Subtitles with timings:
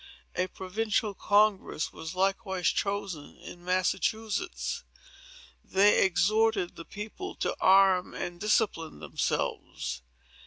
[0.35, 4.83] A provincial Congress was likewise chosen in Massachusetts.
[5.63, 10.01] They exhorted the people to arm and discipline themselves.